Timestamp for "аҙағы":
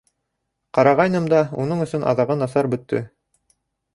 2.13-2.39